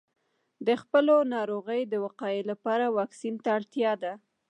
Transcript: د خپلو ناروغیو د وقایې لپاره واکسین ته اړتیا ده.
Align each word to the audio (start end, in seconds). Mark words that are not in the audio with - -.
د 0.67 0.69
خپلو 0.81 1.15
ناروغیو 1.33 1.89
د 1.93 1.95
وقایې 2.05 2.41
لپاره 2.51 2.85
واکسین 2.97 3.35
ته 3.43 3.49
اړتیا 3.57 3.91
ده. 4.03 4.13